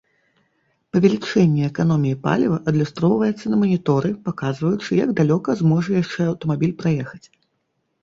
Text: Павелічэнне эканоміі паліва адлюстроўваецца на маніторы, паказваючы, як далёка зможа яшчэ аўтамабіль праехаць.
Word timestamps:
Павелічэнне 0.95 1.63
эканоміі 1.71 2.17
паліва 2.25 2.57
адлюстроўваецца 2.73 3.45
на 3.53 3.61
маніторы, 3.67 4.09
паказваючы, 4.25 4.91
як 5.05 5.09
далёка 5.23 5.49
зможа 5.65 5.89
яшчэ 6.03 6.21
аўтамабіль 6.35 6.77
праехаць. 6.85 7.25